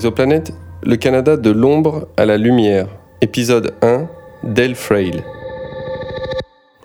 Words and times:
Exoplanète, 0.00 0.54
le 0.82 0.96
Canada 0.96 1.36
de 1.36 1.50
l'ombre 1.50 2.08
à 2.16 2.24
la 2.24 2.38
lumière. 2.38 2.86
Épisode 3.20 3.74
1, 3.82 4.08
Del 4.44 4.74
Frail. 4.74 5.22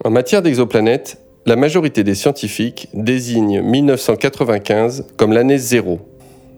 En 0.04 0.10
matière 0.10 0.42
d'exoplanètes, 0.42 1.21
la 1.46 1.56
majorité 1.56 2.04
des 2.04 2.14
scientifiques 2.14 2.89
désignent 2.93 3.62
1995 3.62 5.06
comme 5.16 5.32
l'année 5.32 5.57
zéro. 5.57 6.02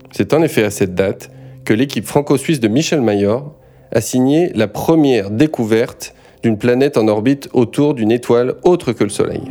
C'est 0.09 0.33
en 0.33 0.41
effet 0.41 0.63
à 0.63 0.71
cette 0.71 0.95
date 0.95 1.29
que 1.63 1.75
l'équipe 1.75 2.07
franco-suisse 2.07 2.59
de 2.59 2.67
Michel 2.67 3.01
Mayor 3.01 3.53
a 3.91 4.01
signé 4.01 4.51
la 4.55 4.67
première 4.67 5.29
découverte 5.29 6.15
d'une 6.41 6.57
planète 6.57 6.97
en 6.97 7.07
orbite 7.07 7.49
autour 7.53 7.93
d'une 7.93 8.11
étoile 8.11 8.55
autre 8.63 8.93
que 8.93 9.03
le 9.03 9.11
Soleil. 9.11 9.43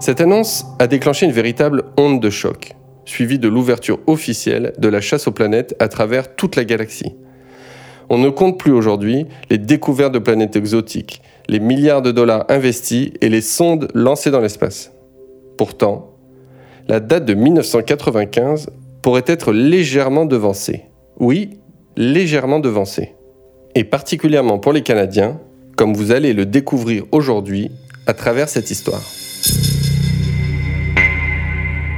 Cette 0.00 0.20
annonce 0.20 0.66
a 0.80 0.88
déclenché 0.88 1.24
une 1.24 1.30
véritable 1.30 1.84
onde 1.96 2.18
de 2.18 2.30
choc, 2.30 2.74
suivie 3.04 3.38
de 3.38 3.48
l'ouverture 3.48 4.00
officielle 4.06 4.72
de 4.78 4.88
la 4.88 5.00
chasse 5.00 5.26
aux 5.26 5.32
planètes 5.32 5.74
à 5.78 5.88
travers 5.88 6.34
toute 6.34 6.56
la 6.56 6.64
galaxie. 6.64 7.14
On 8.08 8.18
ne 8.18 8.30
compte 8.30 8.58
plus 8.58 8.72
aujourd'hui 8.72 9.26
les 9.50 9.58
découvertes 9.58 10.12
de 10.12 10.18
planètes 10.18 10.56
exotiques, 10.56 11.22
les 11.48 11.60
milliards 11.60 12.02
de 12.02 12.12
dollars 12.12 12.44
investis 12.48 13.10
et 13.20 13.28
les 13.28 13.40
sondes 13.40 13.88
lancées 13.94 14.30
dans 14.30 14.40
l'espace. 14.40 14.92
Pourtant, 15.56 16.10
la 16.88 17.00
date 17.00 17.24
de 17.24 17.34
1995 17.34 18.70
pourrait 19.02 19.24
être 19.26 19.52
légèrement 19.52 20.26
devancée. 20.26 20.82
Oui, 21.18 21.58
légèrement 21.96 22.60
devancée. 22.60 23.14
Et 23.74 23.84
particulièrement 23.84 24.58
pour 24.58 24.72
les 24.72 24.82
Canadiens, 24.82 25.40
comme 25.76 25.94
vous 25.94 26.12
allez 26.12 26.32
le 26.32 26.46
découvrir 26.46 27.04
aujourd'hui 27.12 27.70
à 28.06 28.14
travers 28.14 28.48
cette 28.48 28.70
histoire. 28.70 29.02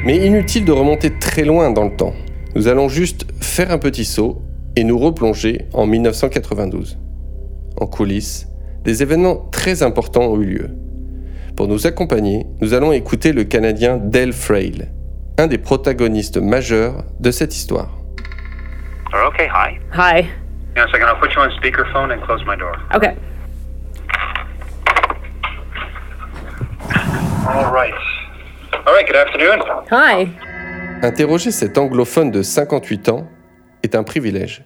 Mais 0.04 0.18
inutile 0.18 0.66
de 0.66 0.72
remonter 0.72 1.18
très 1.18 1.44
loin 1.44 1.70
dans 1.70 1.84
le 1.84 1.96
temps. 1.96 2.12
Nous 2.54 2.68
allons 2.68 2.90
juste 2.90 3.24
faire 3.42 3.70
un 3.70 3.78
petit 3.78 4.04
saut 4.04 4.42
et 4.76 4.84
nous 4.84 4.98
replonger 4.98 5.62
en 5.72 5.86
1992. 5.86 6.98
En 7.80 7.86
coulisses, 7.86 8.46
des 8.84 9.02
événements 9.02 9.48
très 9.50 9.82
importants 9.82 10.24
ont 10.24 10.38
eu 10.42 10.44
lieu. 10.44 10.70
Pour 11.56 11.68
nous 11.68 11.86
accompagner, 11.86 12.44
nous 12.60 12.74
allons 12.74 12.92
écouter 12.92 13.32
le 13.32 13.44
Canadien 13.44 13.96
Del 13.96 14.34
Frail, 14.34 14.90
un 15.38 15.46
des 15.46 15.56
protagonistes 15.56 16.36
majeurs 16.36 17.04
de 17.20 17.30
cette 17.30 17.54
histoire. 17.56 17.88
Okay, 19.28 19.48
hi. 19.48 19.78
Hi. 19.94 20.26
Yeah, 20.76 20.84
a 20.84 20.88
second. 20.88 21.06
I'll 21.06 21.18
put 21.18 21.34
you 21.34 21.40
on 21.40 21.50
speakerphone 21.52 22.12
and 22.12 22.20
close 22.26 22.44
my 22.44 22.56
door. 22.56 22.76
Okay. 22.94 23.16
All 27.48 27.72
right. 27.72 28.13
All 28.86 28.92
right, 28.92 29.06
good 29.06 29.16
afternoon. 29.16 29.64
Hi. 29.90 30.28
Interroger 31.00 31.50
cet 31.50 31.78
anglophone 31.78 32.30
de 32.30 32.42
58 32.42 33.08
ans 33.08 33.26
est 33.82 33.94
un 33.94 34.02
privilège, 34.02 34.62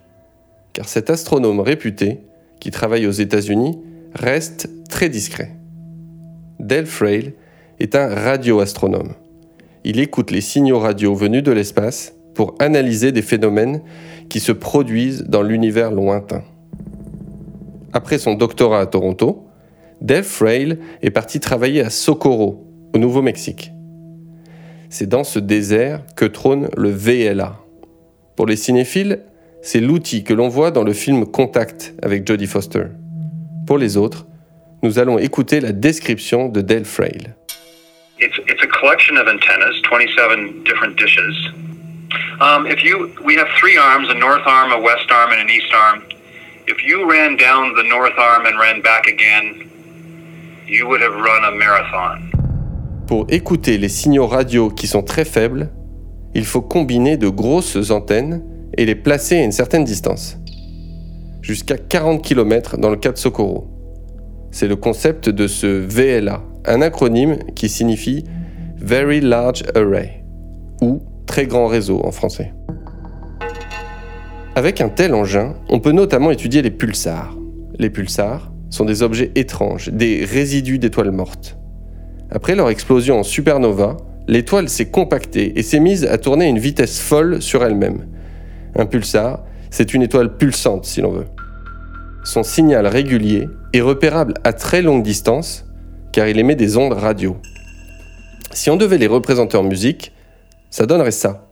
car 0.72 0.88
cet 0.88 1.08
astronome 1.08 1.60
réputé, 1.60 2.22
qui 2.58 2.72
travaille 2.72 3.06
aux 3.06 3.12
États-Unis, 3.12 3.78
reste 4.16 4.70
très 4.88 5.08
discret. 5.08 5.52
Del 6.58 6.86
Frail 6.86 7.34
est 7.78 7.94
un 7.94 8.08
radioastronome. 8.12 9.14
Il 9.84 10.00
écoute 10.00 10.32
les 10.32 10.40
signaux 10.40 10.80
radio 10.80 11.14
venus 11.14 11.44
de 11.44 11.52
l'espace 11.52 12.12
pour 12.34 12.56
analyser 12.58 13.12
des 13.12 13.22
phénomènes 13.22 13.82
qui 14.28 14.40
se 14.40 14.50
produisent 14.50 15.26
dans 15.28 15.42
l'univers 15.42 15.92
lointain. 15.92 16.42
Après 17.92 18.18
son 18.18 18.34
doctorat 18.34 18.80
à 18.80 18.86
Toronto, 18.86 19.46
Del 20.00 20.24
Frail 20.24 20.80
est 21.02 21.10
parti 21.10 21.38
travailler 21.38 21.82
à 21.82 21.90
Socorro, 21.90 22.64
au 22.92 22.98
Nouveau-Mexique. 22.98 23.70
C'est 24.90 25.08
dans 25.08 25.24
ce 25.24 25.38
désert 25.38 26.00
que 26.16 26.24
trône 26.24 26.70
le 26.76 26.90
VLA. 26.90 27.58
Pour 28.36 28.46
les 28.46 28.56
cinéphiles, 28.56 29.20
c'est 29.62 29.80
l'outil 29.80 30.24
que 30.24 30.32
l'on 30.32 30.48
voit 30.48 30.70
dans 30.70 30.84
le 30.84 30.94
film 30.94 31.26
Contact 31.26 31.92
avec 32.02 32.26
Jodie 32.26 32.46
Foster. 32.46 32.84
Pour 33.66 33.76
les 33.76 33.98
autres, 33.98 34.26
nous 34.82 34.98
allons 34.98 35.18
écouter 35.18 35.60
la 35.60 35.72
description 35.72 36.48
de 36.48 36.62
Del 36.62 36.86
Frail. 36.86 37.34
It's, 38.18 38.38
it's 38.48 38.62
a 38.62 38.66
collection 38.66 39.16
of 39.18 39.28
antennas, 39.28 39.80
27 39.82 40.64
different 40.64 40.96
dishes. 40.96 41.36
Um, 42.40 42.66
if 42.66 42.82
you, 42.82 43.12
we 43.24 43.36
have 43.36 43.48
three 43.60 43.76
arms, 43.76 44.08
a 44.08 44.14
north 44.14 44.46
arm, 44.46 44.72
a 44.72 44.80
west 44.80 45.10
arm, 45.10 45.32
and 45.32 45.40
an 45.40 45.50
east 45.50 45.72
arm. 45.74 46.02
If 46.66 46.82
you 46.82 47.08
ran 47.08 47.36
down 47.36 47.74
the 47.74 47.84
north 47.84 48.18
arm 48.18 48.46
and 48.46 48.58
ran 48.58 48.80
back 48.80 49.06
again, 49.06 49.70
you 50.66 50.88
would 50.88 51.02
have 51.02 51.14
run 51.14 51.44
a 51.44 51.56
marathon. 51.56 52.37
Pour 53.08 53.24
écouter 53.30 53.78
les 53.78 53.88
signaux 53.88 54.26
radio 54.26 54.68
qui 54.68 54.86
sont 54.86 55.00
très 55.02 55.24
faibles, 55.24 55.70
il 56.34 56.44
faut 56.44 56.60
combiner 56.60 57.16
de 57.16 57.30
grosses 57.30 57.90
antennes 57.90 58.42
et 58.76 58.84
les 58.84 58.94
placer 58.94 59.38
à 59.38 59.44
une 59.44 59.50
certaine 59.50 59.84
distance. 59.84 60.36
Jusqu'à 61.40 61.78
40 61.78 62.20
km 62.20 62.76
dans 62.76 62.90
le 62.90 62.98
cas 62.98 63.10
de 63.10 63.16
Socorro. 63.16 63.66
C'est 64.50 64.68
le 64.68 64.76
concept 64.76 65.30
de 65.30 65.46
ce 65.46 65.66
VLA, 65.66 66.42
un 66.66 66.82
acronyme 66.82 67.38
qui 67.54 67.70
signifie 67.70 68.24
Very 68.76 69.22
Large 69.22 69.62
Array, 69.74 70.22
ou 70.82 71.00
très 71.24 71.46
grand 71.46 71.66
réseau 71.66 72.02
en 72.04 72.12
français. 72.12 72.52
Avec 74.54 74.82
un 74.82 74.90
tel 74.90 75.14
engin, 75.14 75.54
on 75.70 75.80
peut 75.80 75.92
notamment 75.92 76.30
étudier 76.30 76.60
les 76.60 76.70
pulsars. 76.70 77.34
Les 77.78 77.88
pulsars 77.88 78.52
sont 78.68 78.84
des 78.84 79.02
objets 79.02 79.32
étranges, 79.34 79.88
des 79.88 80.26
résidus 80.26 80.78
d'étoiles 80.78 81.10
mortes. 81.10 81.57
Après 82.30 82.54
leur 82.54 82.68
explosion 82.68 83.20
en 83.20 83.22
supernova, 83.22 83.96
l'étoile 84.26 84.68
s'est 84.68 84.90
compactée 84.90 85.58
et 85.58 85.62
s'est 85.62 85.80
mise 85.80 86.04
à 86.04 86.18
tourner 86.18 86.44
à 86.44 86.48
une 86.48 86.58
vitesse 86.58 87.00
folle 87.00 87.40
sur 87.40 87.64
elle-même. 87.64 88.06
Un 88.76 88.86
pulsar, 88.86 89.44
c'est 89.70 89.94
une 89.94 90.02
étoile 90.02 90.36
pulsante 90.36 90.84
si 90.84 91.00
l'on 91.00 91.10
veut. 91.10 91.26
Son 92.24 92.42
signal 92.42 92.86
régulier 92.86 93.48
est 93.72 93.80
repérable 93.80 94.34
à 94.44 94.52
très 94.52 94.82
longue 94.82 95.02
distance 95.02 95.64
car 96.12 96.28
il 96.28 96.38
émet 96.38 96.56
des 96.56 96.76
ondes 96.76 96.92
radio. 96.92 97.36
Si 98.52 98.70
on 98.70 98.76
devait 98.76 98.98
les 98.98 99.06
représenter 99.06 99.56
en 99.56 99.62
musique, 99.62 100.12
ça 100.70 100.84
donnerait 100.84 101.10
ça. 101.10 101.47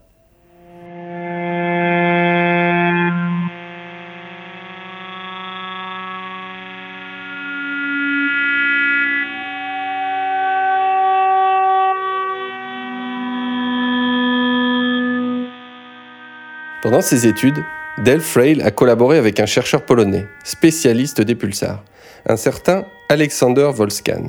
Pendant 16.87 17.01
ses 17.01 17.27
études, 17.27 17.65
Del 17.97 18.21
Frail 18.21 18.61
a 18.61 18.71
collaboré 18.71 19.17
avec 19.17 19.41
un 19.41 19.45
chercheur 19.45 19.81
polonais, 19.81 20.25
spécialiste 20.45 21.19
des 21.19 21.35
pulsars, 21.35 21.83
un 22.25 22.37
certain 22.37 22.85
Alexander 23.09 23.69
Volskan. 23.73 24.27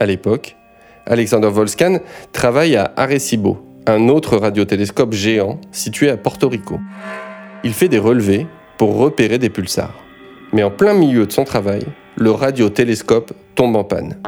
À 0.00 0.04
l'époque, 0.04 0.56
Alexander 1.06 1.48
Volskan 1.48 2.00
travaille 2.32 2.74
à 2.74 2.92
Arecibo, 2.96 3.64
un 3.86 4.08
autre 4.08 4.36
radiotélescope 4.36 5.12
géant 5.12 5.60
situé 5.70 6.10
à 6.10 6.16
Porto 6.16 6.48
Rico. 6.48 6.80
Il 7.62 7.72
fait 7.72 7.86
des 7.86 8.00
relevés 8.00 8.48
pour 8.78 8.96
repérer 8.96 9.38
des 9.38 9.48
pulsars. 9.48 9.94
Mais 10.52 10.64
en 10.64 10.72
plein 10.72 10.92
milieu 10.92 11.24
de 11.24 11.30
son 11.30 11.44
travail, 11.44 11.86
le 12.16 12.32
radiotélescope 12.32 13.32
tombe 13.54 13.76
en 13.76 13.84
panne. 13.84 14.20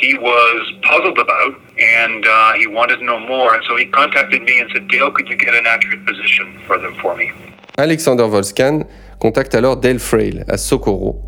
He 0.00 0.14
was 0.18 0.72
puzzled 0.82 1.18
about, 1.18 1.54
and 1.78 2.26
uh, 2.26 2.52
he 2.54 2.66
wanted 2.66 2.96
to 2.98 3.04
know 3.04 3.18
more. 3.18 3.54
And 3.54 3.64
so 3.64 3.76
he 3.76 3.86
contacted 3.86 4.42
me 4.42 4.60
and 4.60 4.70
said, 4.72 4.88
Dale, 4.88 5.10
could 5.10 5.28
you 5.28 5.36
get 5.36 5.54
an 5.54 5.66
accurate 5.66 6.04
position 6.06 6.58
for 6.66 6.78
them 6.78 6.94
for 7.00 7.16
me? 7.16 7.32
Alexander 7.78 8.24
Volskan 8.24 8.86
contacte 9.18 9.54
alors 9.54 9.76
Dale 9.76 9.98
Frail 9.98 10.44
à 10.48 10.56
Socorro 10.56 11.22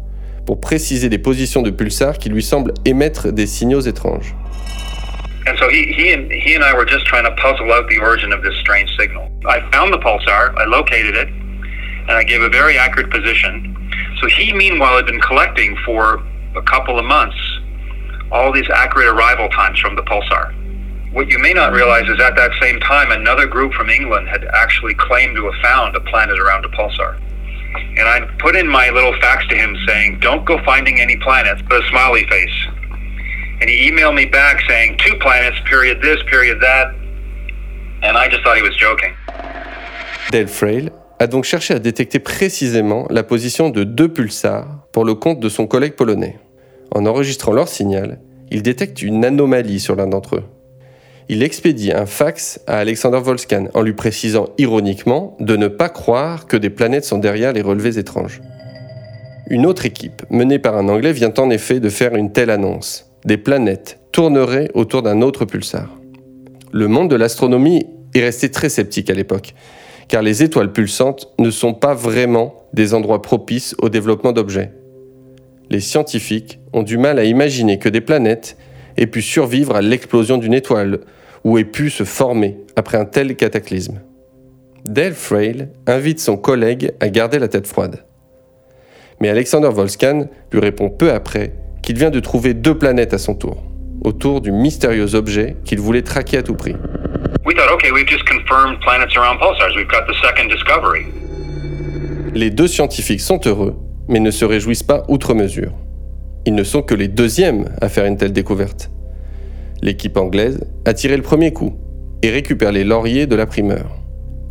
pour 0.46 0.60
préciser 0.60 1.08
des 1.08 1.18
positions 1.18 1.62
de 1.62 1.70
pulsars 1.70 2.18
qui 2.18 2.30
lui 2.30 2.42
semblent 2.42 2.72
émettre 2.84 3.32
des 3.32 3.46
signaux 3.46 3.80
étranges. 3.80 4.34
And 5.46 5.56
so 5.58 5.68
he, 5.70 5.92
he, 5.96 6.12
and, 6.12 6.30
he 6.30 6.54
and 6.54 6.62
I 6.62 6.74
were 6.74 6.84
just 6.84 7.06
trying 7.06 7.24
to 7.24 7.34
puzzle 7.36 7.72
out 7.72 7.88
the 7.88 7.98
origin 7.98 8.32
of 8.32 8.42
this 8.42 8.54
strange 8.60 8.90
signal. 8.98 9.30
I 9.46 9.60
found 9.72 9.92
the 9.94 9.98
pulsar, 9.98 10.54
I 10.58 10.64
located 10.66 11.16
it, 11.16 11.28
and 11.28 12.12
I 12.12 12.22
gave 12.22 12.42
a 12.42 12.50
very 12.50 12.76
accurate 12.76 13.10
position. 13.10 13.74
So 14.20 14.28
he, 14.28 14.52
meanwhile, 14.52 14.96
had 14.96 15.06
been 15.06 15.20
collecting 15.20 15.76
for 15.86 16.22
a 16.54 16.62
couple 16.62 16.98
of 16.98 17.06
months 17.06 17.36
all 18.30 18.52
these 18.52 18.68
accurate 18.70 19.08
arrival 19.08 19.48
times 19.48 19.78
from 19.78 19.96
the 19.96 20.02
pulsar. 20.02 20.54
What 21.12 21.28
you 21.28 21.38
may 21.38 21.54
not 21.54 21.72
realize 21.72 22.08
is 22.08 22.20
at 22.20 22.36
that 22.36 22.52
same 22.60 22.78
time, 22.80 23.10
another 23.10 23.46
group 23.46 23.72
from 23.72 23.88
England 23.88 24.28
had 24.28 24.44
actually 24.52 24.94
claimed 24.94 25.36
to 25.36 25.50
have 25.50 25.60
found 25.62 25.96
a 25.96 26.00
planet 26.00 26.38
around 26.38 26.64
a 26.64 26.68
pulsar. 26.68 27.18
And 27.96 28.06
I 28.06 28.20
put 28.38 28.56
in 28.56 28.68
my 28.68 28.90
little 28.90 29.14
fax 29.20 29.46
to 29.48 29.56
him 29.56 29.76
saying, 29.86 30.20
don't 30.20 30.44
go 30.44 30.62
finding 30.64 31.00
any 31.00 31.16
planets, 31.16 31.62
but 31.68 31.82
a 31.82 31.88
smiley 31.88 32.26
face. 32.28 32.66
And 33.60 33.68
he 33.68 33.90
emailed 33.90 34.14
me 34.14 34.26
back 34.26 34.62
saying, 34.68 34.98
two 34.98 35.16
planets, 35.18 35.58
period 35.64 36.00
this, 36.02 36.22
period 36.24 36.60
that. 36.60 36.94
And 38.02 38.16
I 38.16 38.28
just 38.28 38.44
thought 38.44 38.56
he 38.56 38.62
was 38.62 38.76
joking. 38.76 39.14
Frail 40.46 40.90
a 41.18 41.26
donc 41.26 41.44
cherché 41.44 41.74
à 41.74 41.78
détecter 41.78 42.20
précisément 42.20 43.06
la 43.10 43.22
position 43.22 43.70
de 43.70 43.82
deux 43.82 44.08
pulsars 44.08 44.66
pour 44.92 45.04
le 45.04 45.14
compte 45.14 45.40
de 45.40 45.48
son 45.48 45.66
collègue 45.66 45.94
polonais. 45.94 46.38
En 46.90 47.06
enregistrant 47.06 47.52
leur 47.52 47.68
signal, 47.68 48.20
il 48.50 48.62
détecte 48.62 49.02
une 49.02 49.24
anomalie 49.24 49.80
sur 49.80 49.96
l'un 49.96 50.06
d'entre 50.06 50.36
eux. 50.36 50.44
il 51.30 51.42
expédie 51.42 51.92
un 51.92 52.06
fax 52.06 52.60
à 52.66 52.78
Alexander 52.78 53.20
Volskan 53.22 53.66
en 53.74 53.82
lui 53.82 53.92
précisant 53.92 54.48
ironiquement 54.56 55.36
de 55.40 55.56
ne 55.56 55.68
pas 55.68 55.90
croire 55.90 56.46
que 56.46 56.56
des 56.56 56.70
planètes 56.70 57.04
sont 57.04 57.18
derrière 57.18 57.52
les 57.52 57.60
relevés 57.60 57.98
étranges. 57.98 58.40
Une 59.50 59.66
autre 59.66 59.84
équipe, 59.84 60.22
menée 60.30 60.58
par 60.58 60.76
un 60.76 60.88
Anglais, 60.88 61.12
vient 61.12 61.32
en 61.36 61.50
effet 61.50 61.80
de 61.80 61.88
faire 61.90 62.14
une 62.14 62.32
telle 62.32 62.50
annonce. 62.50 63.10
Des 63.24 63.36
planètes 63.36 63.98
tourneraient 64.12 64.70
autour 64.74 65.02
d'un 65.02 65.20
autre 65.20 65.44
pulsar. 65.44 65.98
Le 66.72 66.88
monde 66.88 67.10
de 67.10 67.16
l'astronomie 67.16 67.86
est 68.14 68.22
resté 68.22 68.50
très 68.50 68.68
sceptique 68.68 69.10
à 69.10 69.14
l'époque, 69.14 69.54
car 70.08 70.22
les 70.22 70.42
étoiles 70.42 70.72
pulsantes 70.72 71.28
ne 71.38 71.50
sont 71.50 71.74
pas 71.74 71.94
vraiment 71.94 72.54
des 72.72 72.94
endroits 72.94 73.22
propices 73.22 73.74
au 73.80 73.88
développement 73.88 74.32
d'objets. 74.32 74.72
Les 75.70 75.80
scientifiques 75.80 76.60
ont 76.72 76.82
du 76.82 76.96
mal 76.96 77.18
à 77.18 77.24
imaginer 77.24 77.78
que 77.78 77.88
des 77.88 78.00
planètes 78.00 78.56
aient 78.96 79.06
pu 79.06 79.20
survivre 79.20 79.76
à 79.76 79.82
l'explosion 79.82 80.38
d'une 80.38 80.54
étoile 80.54 81.00
ou 81.44 81.58
aient 81.58 81.64
pu 81.64 81.90
se 81.90 82.04
former 82.04 82.56
après 82.76 82.96
un 82.96 83.04
tel 83.04 83.36
cataclysme. 83.36 84.00
Dale 84.86 85.12
Frail 85.12 85.68
invite 85.86 86.20
son 86.20 86.36
collègue 86.36 86.92
à 87.00 87.10
garder 87.10 87.38
la 87.38 87.48
tête 87.48 87.66
froide. 87.66 88.04
Mais 89.20 89.28
Alexander 89.28 89.68
Volskan 89.70 90.28
lui 90.52 90.60
répond 90.60 90.88
peu 90.88 91.12
après 91.12 91.52
qu'il 91.82 91.98
vient 91.98 92.10
de 92.10 92.20
trouver 92.20 92.54
deux 92.54 92.78
planètes 92.78 93.12
à 93.12 93.18
son 93.18 93.34
tour, 93.34 93.62
autour 94.02 94.40
du 94.40 94.52
mystérieux 94.52 95.14
objet 95.14 95.56
qu'il 95.64 95.80
voulait 95.80 96.02
traquer 96.02 96.38
à 96.38 96.42
tout 96.42 96.54
prix. 96.54 96.76
Les 102.34 102.50
deux 102.50 102.68
scientifiques 102.68 103.20
sont 103.20 103.40
heureux, 103.46 103.76
mais 104.08 104.20
ne 104.20 104.30
se 104.30 104.44
réjouissent 104.44 104.82
pas 104.82 105.04
outre 105.08 105.34
mesure. 105.34 105.72
Ils 106.46 106.54
ne 106.54 106.64
sont 106.64 106.82
que 106.82 106.94
les 106.94 107.08
deuxièmes 107.08 107.68
à 107.80 107.88
faire 107.88 108.06
une 108.06 108.16
telle 108.16 108.32
découverte. 108.32 108.90
L'équipe 109.82 110.16
anglaise 110.16 110.60
a 110.84 110.94
tiré 110.94 111.16
le 111.16 111.22
premier 111.22 111.52
coup 111.52 111.76
et 112.22 112.30
récupère 112.30 112.72
les 112.72 112.84
lauriers 112.84 113.26
de 113.26 113.36
la 113.36 113.46
primeur. 113.46 113.86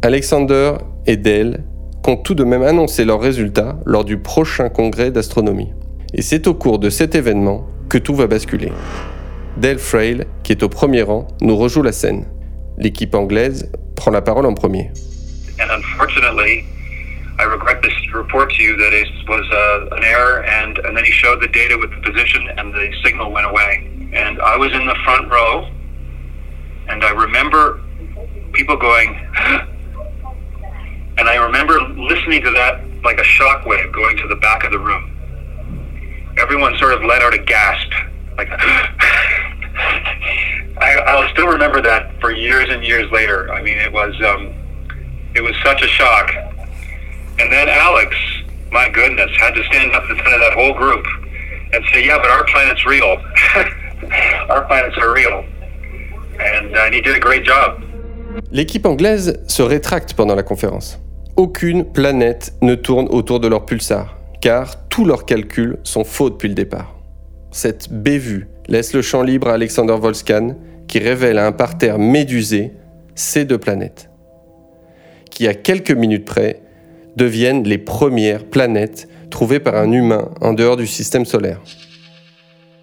Alexander 0.01 0.73
et 1.05 1.17
Dale 1.17 1.63
comptent 2.03 2.23
tout 2.23 2.35
de 2.35 2.43
même 2.43 2.63
annoncer 2.63 3.03
leurs 3.03 3.19
résultats 3.19 3.79
lors 3.85 4.05
du 4.05 4.19
prochain 4.19 4.69
congrès 4.69 5.11
d'astronomie. 5.11 5.73
Et 6.13 6.21
c'est 6.21 6.47
au 6.47 6.53
cours 6.53 6.79
de 6.79 6.89
cet 6.89 7.15
événement 7.15 7.67
que 7.89 7.97
tout 7.97 8.15
va 8.15 8.27
basculer. 8.27 8.71
Dale 9.57 9.79
Frail, 9.79 10.25
qui 10.43 10.51
est 10.51 10.63
au 10.63 10.69
premier 10.69 11.01
rang, 11.01 11.27
nous 11.41 11.57
rejoue 11.57 11.81
la 11.81 11.91
scène. 11.91 12.25
L'équipe 12.77 13.15
anglaise 13.15 13.71
prend 13.95 14.11
la 14.11 14.21
parole 14.21 14.45
en 14.45 14.53
premier. 14.53 14.91
I 17.39 17.43
regret 17.43 17.83
this 17.83 17.93
report 18.13 18.51
to 18.53 18.63
you 18.63 18.75
that 18.77 18.93
it 18.93 19.07
was 19.27 19.45
uh, 19.51 19.95
an 19.95 20.03
error, 20.03 20.43
and, 20.43 20.79
and 20.79 20.97
then 20.97 21.05
he 21.05 21.11
showed 21.11 21.39
the 21.39 21.47
data 21.47 21.77
with 21.77 21.91
the 21.91 22.01
position, 22.01 22.49
and 22.57 22.73
the 22.73 22.91
signal 23.03 23.31
went 23.31 23.45
away. 23.45 24.09
And 24.11 24.41
I 24.41 24.57
was 24.57 24.73
in 24.73 24.87
the 24.87 24.95
front 25.05 25.31
row, 25.31 25.69
and 26.89 27.03
I 27.03 27.11
remember 27.11 27.79
people 28.53 28.75
going, 28.75 29.09
and 31.17 31.29
I 31.29 31.35
remember 31.35 31.79
listening 31.79 32.41
to 32.43 32.51
that 32.51 32.83
like 33.03 33.19
a 33.19 33.23
shockwave 33.23 33.93
going 33.93 34.17
to 34.17 34.27
the 34.27 34.37
back 34.37 34.63
of 34.63 34.71
the 34.71 34.79
room. 34.79 35.13
Everyone 36.39 36.75
sort 36.77 36.93
of 36.93 37.03
let 37.03 37.21
out 37.21 37.33
a 37.33 37.39
gasp, 37.39 37.91
like. 38.37 38.49
I, 40.79 40.93
I'll 41.07 41.27
still 41.29 41.47
remember 41.47 41.81
that 41.81 42.19
for 42.21 42.31
years 42.31 42.67
and 42.69 42.83
years 42.83 43.11
later. 43.11 43.51
I 43.51 43.63
mean, 43.63 43.79
it 43.79 43.91
was 43.91 44.13
um, 44.21 44.53
it 45.33 45.41
was 45.41 45.55
such 45.63 45.81
a 45.81 45.87
shock 45.87 46.31
and 47.39 47.51
then 47.51 47.69
Alex, 47.69 48.15
my 48.71 48.89
goodness, 48.89 49.31
had 49.37 49.53
to 49.53 49.63
stand 49.65 49.93
up 49.93 50.03
in 50.09 50.15
front 50.17 50.33
of 50.33 50.41
that 50.41 50.53
whole 50.53 50.73
group 50.73 51.05
and 51.73 51.83
say, 51.93 52.05
yeah, 52.05 52.17
but 52.17 52.29
our 52.31 52.45
planet's 52.45 52.85
real. 52.85 53.17
our 54.49 54.65
planets 54.65 54.97
are 54.97 55.13
real. 55.13 55.45
And, 56.39 56.75
uh, 56.75 56.91
he 56.91 57.01
did 57.01 57.15
a 57.15 57.19
great 57.19 57.43
job. 57.45 57.81
L'équipe 58.51 58.85
anglaise 58.85 59.43
se 59.47 59.61
rétracte 59.61 60.13
pendant 60.13 60.35
la 60.35 60.43
conférence. 60.43 60.99
Aucune 61.35 61.85
planète 61.91 62.53
ne 62.61 62.75
tourne 62.75 63.07
autour 63.09 63.39
de 63.39 63.47
leur 63.47 63.65
pulsar, 63.65 64.17
car 64.41 64.87
tous 64.89 65.05
leurs 65.05 65.25
calculs 65.25 65.77
sont 65.83 66.03
faux 66.03 66.29
depuis 66.29 66.47
le 66.47 66.55
départ. 66.55 66.95
Cette 67.51 67.91
bévue 67.91 68.47
laisse 68.67 68.93
le 68.93 69.01
champ 69.01 69.21
libre 69.21 69.47
à 69.47 69.53
Alexander 69.53 69.95
Volskan, 69.99 70.55
qui 70.87 70.99
révèle 70.99 71.37
à 71.37 71.45
un 71.45 71.51
parterre 71.51 71.99
médusé 71.99 72.71
ces 73.15 73.45
deux 73.45 73.57
planètes, 73.57 74.09
qui 75.29 75.47
à 75.47 75.53
quelques 75.53 75.91
minutes 75.91 76.25
près 76.25 76.61
deviennent 77.17 77.63
les 77.63 77.79
premières 77.79 78.45
planètes 78.45 79.09
trouvées 79.31 79.59
par 79.59 79.75
un 79.75 79.91
humain 79.91 80.29
en 80.39 80.53
dehors 80.53 80.77
du 80.77 80.85
système 80.85 81.25
solaire. 81.25 81.59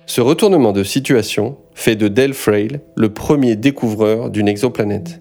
Ce 0.07 0.21
retournement 0.21 0.73
de 0.73 0.83
situation 0.83 1.57
fait 1.73 1.95
de 1.95 2.09
Del 2.09 2.35
Frail 2.35 2.81
le 2.97 3.15
premier 3.15 3.55
découvreur 3.55 4.31
d'une 4.31 4.49
exoplanète. 4.49 5.21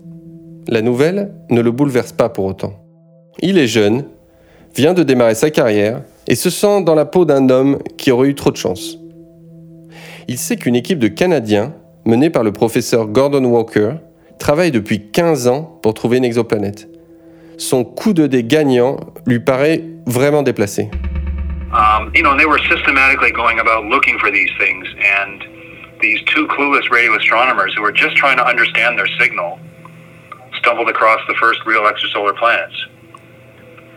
La 0.68 0.82
nouvelle 0.82 1.32
ne 1.52 1.62
le 1.62 1.72
bouleverse 1.72 2.12
pas 2.12 2.30
pour 2.30 2.46
autant. 2.46 2.74
Il 3.40 3.58
est 3.60 3.68
jeune, 3.68 4.06
vient 4.76 4.94
de 4.94 5.04
démarrer 5.04 5.36
sa 5.36 5.52
carrière 5.52 6.02
et 6.28 6.36
se 6.36 6.50
sent 6.50 6.84
dans 6.84 6.96
la 6.96 7.06
peau 7.06 7.24
d'un 7.24 7.50
homme 7.50 7.78
qui 7.98 8.12
aurait 8.12 8.30
eu 8.30 8.36
trop 8.36 8.52
de 8.52 8.58
chance. 8.58 8.98
Il 10.28 10.40
sait 10.40 10.58
qu'une 10.58 10.76
équipe 10.76 11.00
de 11.00 11.08
Canadiens, 11.08 11.74
menée 12.06 12.32
par 12.32 12.44
le 12.44 12.52
professeur 12.52 13.08
Gordon 13.08 13.46
Walker, 13.46 13.94
travaille 14.40 14.72
depuis 14.72 15.12
15 15.12 15.48
ans 15.48 15.80
pour 15.82 15.94
trouver 15.94 16.18
une 16.18 16.26
exoplanète 16.26 16.90
son 17.58 17.84
coup 17.84 18.14
de 18.14 18.28
dé 18.28 18.44
gagnant 18.44 18.98
lui 19.26 19.40
paraît 19.40 19.82
vraiment 20.06 20.44
déplacé. 20.44 20.90
Um, 21.74 22.12
you 22.14 22.22
know, 22.22 22.38
they 22.38 22.46
were 22.46 22.60
systematically 22.70 23.32
going 23.32 23.60
about 23.60 23.86
looking 23.86 24.20
for 24.20 24.30
these 24.30 24.52
things, 24.60 24.86
and 25.00 25.44
these 26.02 26.22
two 26.26 26.46
clueless 26.48 26.90
radio 26.92 27.16
astronomers 27.18 27.74
who 27.76 27.82
were 27.82 27.92
just 27.92 28.16
trying 28.16 28.38
to 28.38 28.46
understand 28.46 29.00
their 29.00 29.08
signal 29.20 29.58
stumbled 30.60 30.90
across 30.90 31.20
the 31.28 31.34
first 31.40 31.66
real 31.66 31.84
extrasolar 31.84 32.38
planets. 32.38 32.76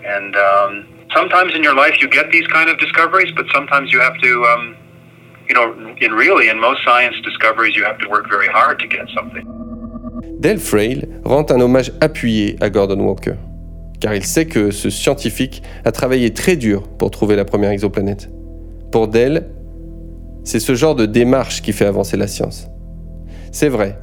And 0.05 0.37
um, 0.37 0.89
sometimes 1.15 1.55
in 1.55 1.63
your 1.63 1.75
life 1.75 2.01
you 2.01 2.09
get 2.09 2.31
these 2.31 2.47
kind 2.47 2.71
of 2.71 2.79
discoveries, 2.79 3.33
but 3.37 3.47
sometimes 3.53 3.93
you 3.93 4.01
have 4.01 4.19
to, 4.23 4.45
um, 4.45 4.77
you 5.49 5.55
know, 5.55 5.95
in 6.01 6.13
really 6.13 6.49
in 6.49 6.59
most 6.61 6.83
science 6.85 7.17
discoveries 7.23 7.77
you 7.77 7.85
have 7.85 7.99
to 7.99 8.09
work 8.09 8.29
very 8.29 8.49
hard 8.49 8.79
to 8.79 8.87
get 8.87 9.07
something. 9.15 9.56
Del 10.39 10.59
Frail 10.59 11.09
rend 11.25 11.47
un 11.51 11.61
hommage 11.61 11.93
appuyé 12.01 12.57
à 12.61 12.71
Gordon 12.71 13.01
Walker 13.01 13.35
car 14.01 14.15
il 14.15 14.25
sait 14.25 14.47
que 14.47 14.71
ce 14.71 14.91
scientifique 14.91 15.63
a 15.85 15.93
travaillé 15.93 16.33
très 16.33 16.57
dur 16.57 16.83
pour 16.83 17.11
trouver 17.11 17.37
la 17.37 17.45
première 17.45 17.71
exoplanète. 17.71 18.31
Pour 18.93 19.09
Dell, 19.09 19.49
c'est 20.45 20.61
ce 20.61 20.75
genre 20.75 20.95
de 20.95 21.07
démarche 21.07 21.63
qui 21.63 21.73
fait 21.73 21.87
avancer 21.87 22.17
la 22.17 22.27
science. 22.27 22.69
C'est 23.53 23.69
vrai. 23.69 23.99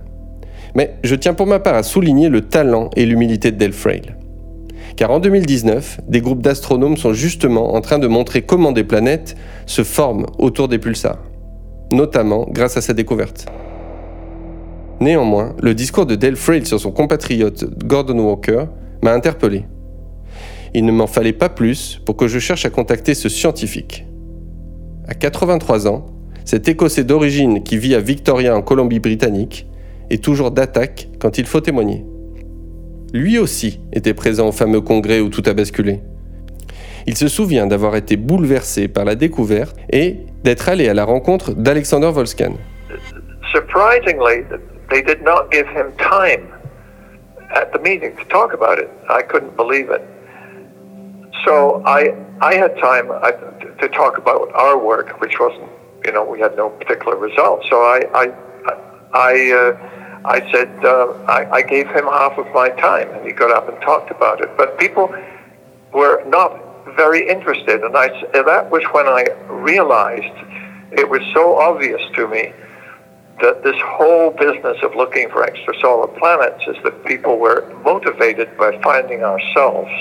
Mais 0.75 0.95
je 1.03 1.15
tiens 1.15 1.33
pour 1.33 1.47
ma 1.47 1.59
part 1.59 1.75
à 1.75 1.83
souligner 1.83 2.29
le 2.29 2.41
talent 2.41 2.89
et 2.95 3.05
l'humilité 3.05 3.51
de 3.51 3.57
Del 3.57 3.73
Frail. 3.73 4.01
Car 4.95 5.11
en 5.11 5.19
2019, 5.19 6.01
des 6.07 6.21
groupes 6.21 6.41
d'astronomes 6.41 6.97
sont 6.97 7.13
justement 7.13 7.73
en 7.75 7.81
train 7.81 7.99
de 7.99 8.07
montrer 8.07 8.41
comment 8.41 8.71
des 8.71 8.83
planètes 8.83 9.35
se 9.65 9.83
forment 9.83 10.25
autour 10.37 10.67
des 10.67 10.79
pulsars, 10.79 11.23
notamment 11.91 12.47
grâce 12.51 12.77
à 12.77 12.81
sa 12.81 12.93
découverte. 12.93 13.47
Néanmoins, 15.03 15.55
le 15.61 15.73
discours 15.73 16.05
de 16.05 16.15
Del 16.15 16.35
Frail 16.35 16.65
sur 16.65 16.79
son 16.79 16.91
compatriote 16.91 17.65
Gordon 17.85 18.19
Walker 18.19 18.65
m'a 19.01 19.13
interpellé 19.13 19.65
il 20.73 20.85
ne 20.85 20.91
m'en 20.91 21.07
fallait 21.07 21.33
pas 21.33 21.49
plus 21.49 22.01
pour 22.05 22.17
que 22.17 22.27
je 22.27 22.39
cherche 22.39 22.65
à 22.65 22.69
contacter 22.69 23.13
ce 23.13 23.29
scientifique. 23.29 24.05
À 25.07 25.13
83 25.13 25.87
ans, 25.87 26.05
cet 26.45 26.67
Écossais 26.67 27.03
d'origine 27.03 27.63
qui 27.63 27.77
vit 27.77 27.95
à 27.95 27.99
Victoria 27.99 28.55
en 28.55 28.61
Colombie-Britannique 28.61 29.67
est 30.09 30.23
toujours 30.23 30.51
d'attaque 30.51 31.09
quand 31.19 31.37
il 31.37 31.45
faut 31.45 31.61
témoigner. 31.61 32.05
Lui 33.13 33.37
aussi 33.37 33.79
était 33.93 34.13
présent 34.13 34.47
au 34.47 34.51
fameux 34.51 34.81
congrès 34.81 35.19
où 35.19 35.29
tout 35.29 35.43
a 35.45 35.53
basculé. 35.53 36.01
Il 37.05 37.15
se 37.15 37.27
souvient 37.27 37.67
d'avoir 37.67 37.95
été 37.95 38.17
bouleversé 38.17 38.87
par 38.87 39.05
la 39.05 39.15
découverte 39.15 39.75
et 39.91 40.17
d'être 40.43 40.69
allé 40.69 40.87
à 40.87 40.93
la 40.93 41.05
rencontre 41.05 41.53
d'Alexander 41.53 42.09
Volskan. 42.11 42.53
Surprisingly, 43.51 44.43
they 44.89 45.01
did 45.01 45.21
not 45.21 45.51
give 45.51 45.67
him 45.67 45.95
time 45.97 46.53
at 47.53 47.71
the 47.71 47.79
meeting 47.79 48.15
to 48.17 48.25
talk 48.25 48.53
about 48.53 48.79
it. 48.79 48.89
I 49.09 49.21
couldn't 49.21 49.55
believe 49.55 49.89
it. 49.89 50.01
So 51.45 51.83
I 51.85 52.15
I 52.41 52.55
had 52.55 52.77
time 52.77 53.09
uh, 53.11 53.31
to 53.31 53.89
talk 53.89 54.17
about 54.17 54.53
our 54.53 54.77
work, 54.77 55.19
which 55.21 55.39
wasn't 55.39 55.69
you 56.05 56.11
know 56.11 56.23
we 56.23 56.39
had 56.39 56.55
no 56.55 56.69
particular 56.69 57.17
results. 57.17 57.67
So 57.69 57.81
I 57.81 58.01
I 58.13 58.33
I 59.13 59.51
uh, 59.51 59.99
I 60.25 60.51
said 60.51 60.85
uh, 60.85 61.13
I, 61.27 61.51
I 61.51 61.61
gave 61.61 61.87
him 61.87 62.05
half 62.05 62.37
of 62.37 62.47
my 62.53 62.69
time, 62.69 63.09
and 63.11 63.25
he 63.25 63.33
got 63.33 63.51
up 63.51 63.67
and 63.67 63.79
talked 63.81 64.09
about 64.11 64.41
it. 64.41 64.49
But 64.57 64.77
people 64.79 65.13
were 65.93 66.23
not 66.25 66.59
very 66.95 67.27
interested, 67.27 67.83
and 67.83 67.95
I 67.95 68.07
that 68.31 68.69
was 68.69 68.83
when 68.91 69.07
I 69.07 69.25
realized 69.47 70.33
it 70.91 71.09
was 71.09 71.21
so 71.33 71.57
obvious 71.57 72.01
to 72.15 72.27
me 72.27 72.53
that 73.43 73.63
this 73.63 73.79
whole 73.97 74.31
business 74.31 74.77
of 74.81 74.95
looking 74.95 75.29
for 75.29 75.45
extrasolar 75.45 76.09
planets 76.17 76.63
is 76.67 76.77
that 76.83 77.05
people 77.05 77.37
were 77.37 77.61
motivated 77.83 78.57
by 78.57 78.71
finding 78.81 79.23
ourselves 79.23 79.91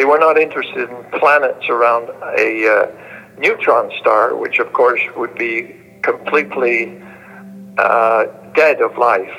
they 0.00 0.06
were 0.06 0.18
not 0.18 0.38
interested 0.38 0.88
in 0.88 1.20
planets 1.20 1.68
around 1.68 2.08
a 2.38 2.66
uh, 2.66 3.38
neutron 3.38 3.90
star, 4.00 4.34
which 4.34 4.58
of 4.58 4.72
course 4.72 5.00
would 5.14 5.34
be 5.34 5.76
completely 6.00 7.02
uh, 7.76 8.24
dead 8.54 8.80
of 8.80 8.96
life. 8.96 9.36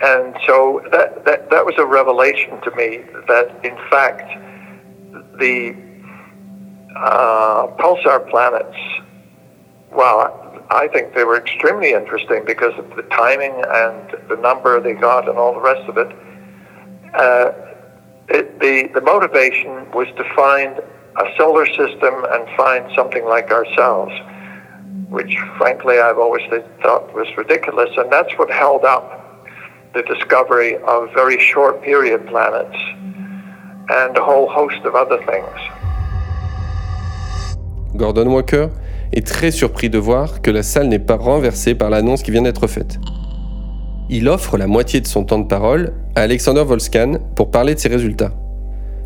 And 0.00 0.34
so 0.46 0.82
that, 0.92 1.26
that, 1.26 1.50
that 1.50 1.66
was 1.66 1.74
a 1.76 1.84
revelation 1.84 2.58
to 2.62 2.70
me 2.70 3.04
that, 3.28 3.54
in 3.64 3.76
fact, 3.90 4.28
the 5.38 5.76
uh, 6.96 7.66
pulsar 7.78 8.30
planets, 8.30 8.78
well, 9.92 10.45
I 10.70 10.88
think 10.88 11.14
they 11.14 11.24
were 11.24 11.36
extremely 11.36 11.92
interesting 11.92 12.44
because 12.44 12.76
of 12.78 12.96
the 12.96 13.02
timing 13.02 13.52
and 13.52 14.16
the 14.28 14.36
number 14.40 14.80
they 14.80 14.94
got 14.94 15.28
and 15.28 15.38
all 15.38 15.54
the 15.54 15.60
rest 15.60 15.88
of 15.88 15.96
it. 15.96 16.08
Uh, 17.14 17.52
it 18.28 18.58
the, 18.58 18.88
the 18.92 19.00
motivation 19.00 19.90
was 19.92 20.08
to 20.16 20.24
find 20.34 20.80
a 21.18 21.26
solar 21.38 21.66
system 21.66 22.14
and 22.30 22.56
find 22.56 22.90
something 22.96 23.24
like 23.24 23.50
ourselves, 23.52 24.12
which 25.08 25.36
frankly 25.56 26.00
I've 26.00 26.18
always 26.18 26.42
thought 26.82 27.14
was 27.14 27.28
ridiculous. 27.36 27.90
And 27.96 28.12
that's 28.12 28.32
what 28.36 28.50
held 28.50 28.84
up 28.84 29.46
the 29.94 30.02
discovery 30.02 30.76
of 30.78 31.12
very 31.14 31.40
short 31.40 31.80
period 31.82 32.26
planets 32.26 32.76
and 33.88 34.18
a 34.18 34.24
whole 34.24 34.48
host 34.48 34.84
of 34.84 34.96
other 34.96 35.18
things. 35.24 35.56
Gordon 37.96 38.30
Walker 38.30 38.70
est 39.16 39.26
très 39.26 39.50
surpris 39.50 39.88
de 39.88 39.98
voir 39.98 40.42
que 40.42 40.50
la 40.50 40.62
salle 40.62 40.88
n'est 40.88 40.98
pas 40.98 41.16
renversée 41.16 41.74
par 41.74 41.88
l'annonce 41.88 42.22
qui 42.22 42.30
vient 42.30 42.42
d'être 42.42 42.66
faite. 42.66 43.00
Il 44.10 44.28
offre 44.28 44.58
la 44.58 44.66
moitié 44.66 45.00
de 45.00 45.06
son 45.06 45.24
temps 45.24 45.38
de 45.38 45.48
parole 45.48 45.94
à 46.14 46.20
Alexander 46.20 46.62
Volskan 46.62 47.18
pour 47.34 47.50
parler 47.50 47.74
de 47.74 47.80
ses 47.80 47.88
résultats. 47.88 48.32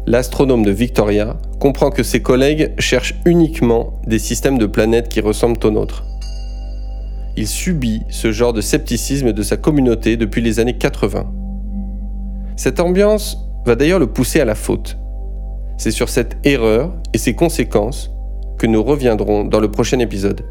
L'astronome 0.07 0.65
de 0.65 0.73
Victoria 0.73 1.37
comprend 1.61 1.91
que 1.91 2.03
ses 2.03 2.23
collègues 2.23 2.73
cherchent 2.79 3.15
uniquement 3.25 4.01
des 4.05 4.19
systèmes 4.19 4.59
de 4.59 4.67
planètes 4.67 5.09
qui 5.09 5.21
ressemblent 5.21 5.65
aux 5.65 5.71
nôtres. 5.71 6.05
Il 7.37 7.47
subit 7.47 8.03
ce 8.09 8.33
genre 8.33 8.53
de 8.53 8.61
scepticisme 8.61 9.33
de 9.33 9.43
sa 9.43 9.57
communauté 9.57 10.17
depuis 10.17 10.43
les 10.43 10.59
années 10.59 10.77
80. 10.77 11.33
Cette 12.57 12.81
ambiance 12.81 13.39
va 13.65 13.77
d'ailleurs 13.77 14.01
le 14.01 14.09
pousser 14.09 14.41
à 14.41 14.45
la 14.45 14.57
faute. 14.57 14.99
C'est 15.79 15.93
sur 15.93 16.09
cette 16.09 16.37
erreur 16.45 16.93
et 17.15 17.19
ses 17.19 17.35
conséquences 17.35 18.11
que 18.61 18.67
nous 18.67 18.83
reviendrons 18.83 19.45
dans 19.45 19.59
le 19.59 19.71
prochain 19.71 19.99
épisode. 20.01 20.43